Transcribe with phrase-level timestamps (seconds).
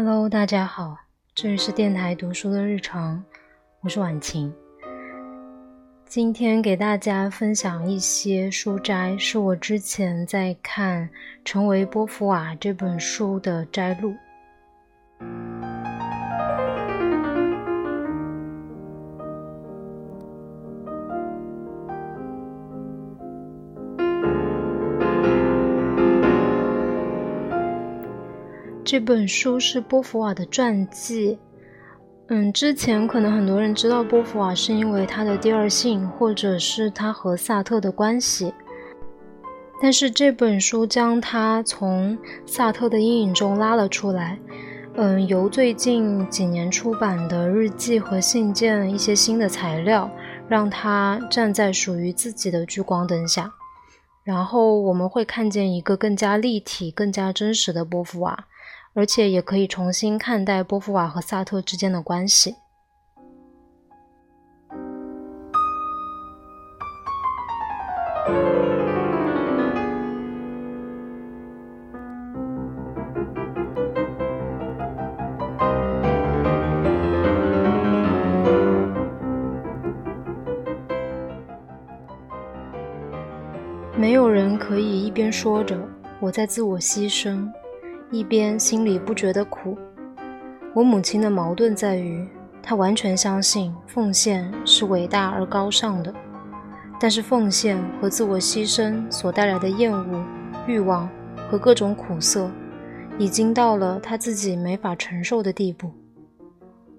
[0.00, 0.96] Hello，大家好，
[1.34, 3.20] 这里是电台读书的日常，
[3.80, 4.54] 我是婉晴。
[6.06, 11.02] 今天给大家分享一些书摘，是我之前在看
[11.44, 14.14] 《成为波伏娃》这本书的摘录。
[28.90, 31.38] 这本书是波伏娃的传记。
[32.28, 38.50] 嗯，之前可能很多人知道波伏娃是因为她的第二性，或者是她和萨特的关系。
[39.82, 42.16] 但是这本书将她从
[42.46, 44.38] 萨特的阴影中拉了出来。
[44.94, 50.10] 嗯，由最近几年出版的日记和信件一些新的材料，
[50.48, 53.52] 让她站在属于自己的聚光灯下。
[54.24, 58.46] 然后我们会看见一个更加立体、更加真实的波伏娃。
[58.98, 62.56] 而且也可以重新看待波伏娃和萨特之间的关系。
[83.96, 85.78] 没有人可以一边说着
[86.18, 87.48] 我在自我牺牲。
[88.10, 89.76] 一边心里不觉得苦。
[90.74, 92.26] 我母亲的矛盾在于，
[92.62, 96.14] 她完全相信奉献是伟大而高尚的，
[97.00, 100.24] 但是奉献和自我牺牲所带来的厌恶、
[100.66, 101.08] 欲望
[101.50, 102.50] 和各种苦涩，
[103.18, 105.90] 已经到了她自己没法承受的地步。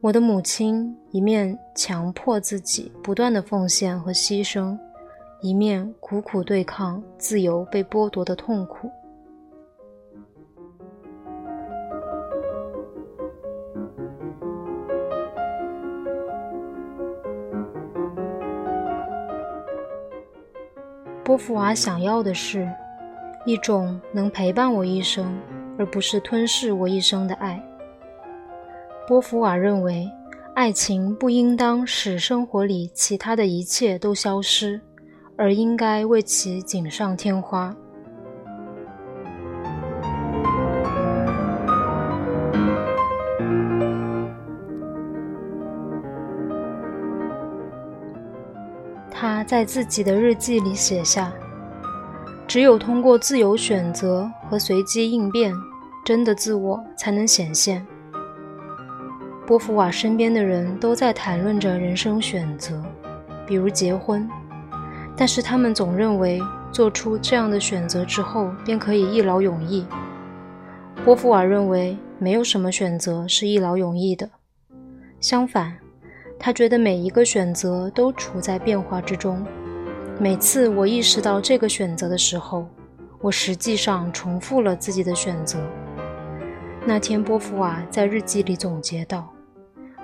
[0.02, 4.78] 我的母亲一面强迫自己不断的奉献和牺牲，
[5.42, 8.90] 一面苦苦对抗自由被剥夺的痛苦。
[21.30, 22.68] 波伏娃想要的是，
[23.46, 25.38] 一种能陪伴我一生，
[25.78, 27.64] 而不是吞噬我一生的爱。
[29.08, 30.10] 波伏娃认为，
[30.56, 34.82] 爱情不应当使生活里其他的一切都消失，
[35.38, 37.76] 而应该为其锦上添花。
[49.50, 51.34] 在自己的日记里写下
[52.48, 55.52] ：“只有通过自由选择和随机应变，
[56.06, 57.84] 真的自我才能显现。”
[59.48, 62.80] 波伏娃身边的人都在谈论着人生选择，
[63.48, 64.30] 比如结婚，
[65.18, 66.40] 但是他们总认为
[66.72, 69.84] 做出这样的选择之后便可以一劳永逸。
[71.04, 74.30] 波伏娃认为没有什么选择是一劳永逸的，
[75.20, 75.76] 相反。
[76.40, 79.46] 他觉得每一个选择都处在变化之中。
[80.18, 82.66] 每次我意识到这个选择的时候，
[83.20, 85.60] 我实际上重复了自己的选择。
[86.86, 89.30] 那天，波伏娃在日记里总结道：“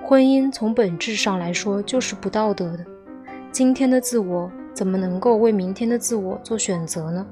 [0.03, 2.85] 婚姻从本质上来说就是不道德的。
[3.51, 7.25] 今天的自我怎么能够为明天的自我做选择呢？”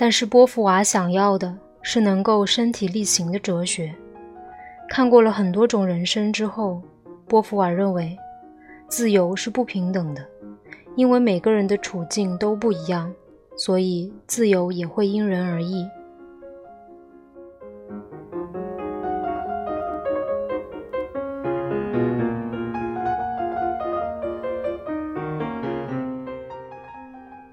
[0.00, 3.92] 但是波伏娃想要的是能够身体力行的哲学。
[4.88, 6.80] 看过了很多种人生之后，
[7.26, 8.16] 波伏娃认为，
[8.86, 10.24] 自由是不平等的，
[10.94, 13.12] 因为每个人的处境都不一样，
[13.56, 15.84] 所以自由也会因人而异。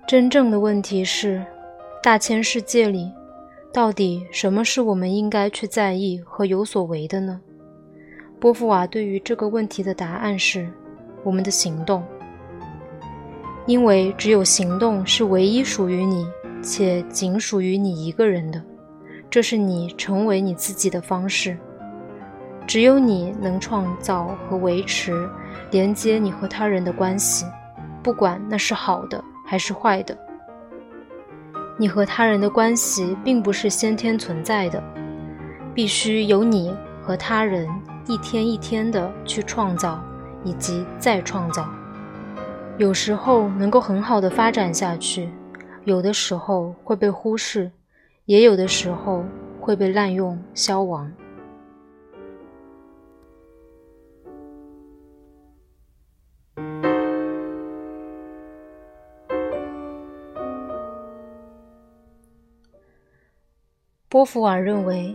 [0.08, 1.44] 真正的问题是。
[2.06, 3.12] 大千世界里，
[3.74, 7.42] 到底什么是我们应该去在意和有所为的呢？
[8.40, 10.70] 波伏娃对于这个问题的答案是：
[11.24, 12.04] 我们的行动。
[13.66, 16.28] 因为只有行动是唯一属于你
[16.62, 18.64] 且仅属于你一个人的，
[19.28, 21.58] 这是你成为你自己的方式。
[22.68, 25.28] 只有你能创造和维持
[25.72, 27.48] 连接你和他人的关系，
[28.04, 30.16] 不管那是好的还是坏的。
[31.78, 34.82] 你和他人的关系并不是先天存在的，
[35.74, 37.68] 必须由你和他人
[38.08, 40.02] 一天一天的去创造
[40.44, 41.68] 以及再创造。
[42.78, 45.30] 有时候能够很好的发展下去，
[45.84, 47.70] 有的时候会被忽视，
[48.26, 49.26] 也有的时候
[49.60, 51.12] 会被滥用消亡。
[64.16, 65.14] 波伏尔认为，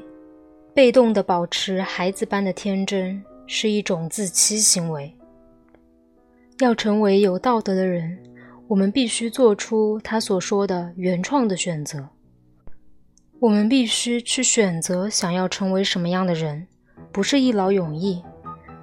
[0.74, 5.10] 被动的保持孩子般的天真是一种自欺行为。
[6.58, 8.18] 要成为有道德的人，
[8.68, 12.10] 我们必须做出他所说的原创的选择。
[13.38, 16.66] 我们必须去选择想要成为什么样的人，
[17.10, 18.22] 不是一劳永逸，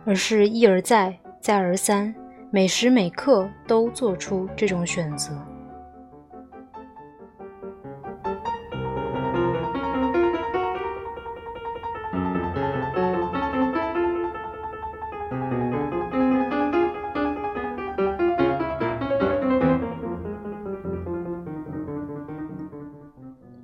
[0.03, 2.11] 而是一而再，再而三，
[2.49, 5.39] 每时每刻都做出这种选择。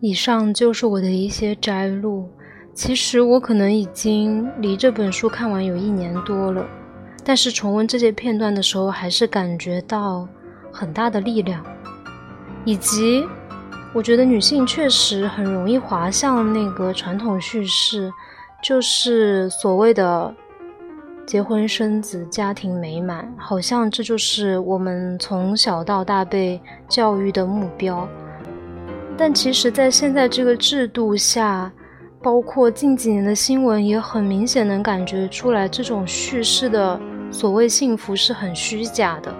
[0.06, 2.28] 以上就是我的一些摘录。
[2.74, 6.66] 其实我可能已经离这本书看完有一年多了，
[7.24, 10.28] 但是重温这些片段的时候，还是感觉到
[10.74, 11.66] 很大的力量，
[12.66, 13.26] 以及
[13.94, 18.12] 我觉得女性确实很容易滑向那个传统叙事，
[18.62, 20.36] 就是所谓的
[21.26, 26.60] 结婚生子、家庭美满，好像这就是我们从小到大被
[26.90, 28.06] 教育的目标。
[29.16, 31.72] 但其实，在现在这个制度下，
[32.22, 37.00] 包括近几年的新闻，也很明显能感觉出来，这种叙事的
[37.32, 39.34] 所谓幸福是很虚假的。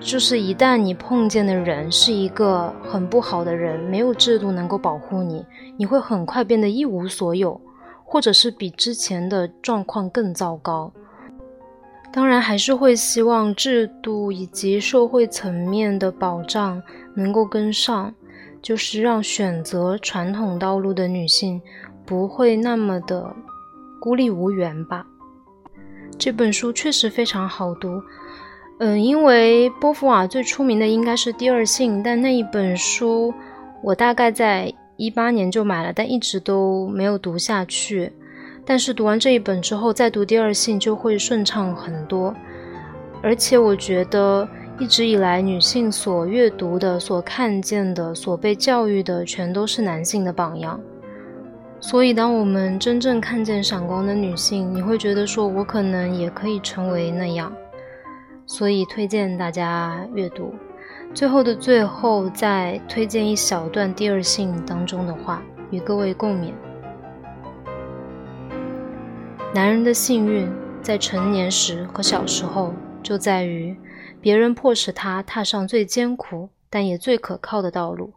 [0.00, 5.46] 就是一旦你碰见的人是一个很不好的人，没有制度能够保护你，
[5.76, 7.58] 你会很快变得一无所有，
[8.04, 10.92] 或者是比之前的状况更糟糕。
[12.12, 16.82] 当然，还是会希望制度以及社会层面的保障
[17.14, 18.12] 能够跟上。
[18.62, 21.60] 就是让选择传统道路的女性
[22.06, 23.34] 不会那么的
[24.00, 25.04] 孤立无援吧。
[26.16, 28.00] 这本书确实非常好读，
[28.78, 33.34] 嗯，因为波伏娃最出名的应该是《第二性》，但那一本书
[33.82, 38.12] 我大概在一八年就买了，但一直都没有读下去。
[38.64, 42.32] 但是读完这一本之后，再读《第二性》就会顺畅很多，
[43.22, 44.48] 而且我觉得。
[44.78, 50.80] 一直以来，女性所阅读的、所看见的、所被教育的，全都是男性的榜样。
[51.78, 57.52] 所以，当我们真正看见闪光的女性，你会觉得说，我可能也可以成为那样。
[58.46, 60.54] 所以，推荐大家阅读。
[61.14, 66.52] 最后的最后，再推荐一小段《第二性》当中的话，与各位共勉：
[69.54, 72.72] 男人的幸运，在成年时和小时候，
[73.02, 73.76] 就在于。
[74.22, 78.12] 别人迫使他踏上最艰苦但也最可靠的道路，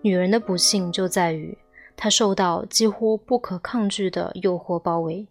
[0.00, 1.56] 女人的不幸就在于
[1.94, 5.28] 她受到几乎不可抗拒的诱惑包围，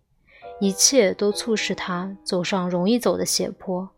[0.59, 3.89] 一切都促使她走上容易走的斜坡。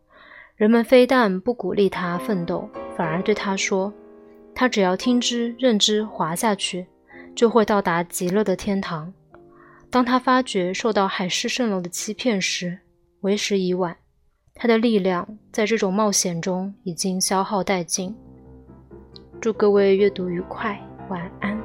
[0.56, 3.92] 人们非但不鼓励她奋斗，反而对她说
[4.54, 6.86] ：“她只要听之任之滑下去，
[7.36, 9.12] 就会到达极乐的天堂。”
[9.90, 12.78] 当她发觉受到海市蜃楼的欺骗时，
[13.20, 13.96] 为时已晚。
[14.54, 18.14] 他的力量在这种冒险中已经消耗殆尽。
[19.40, 21.63] 祝各位阅读愉快，晚安。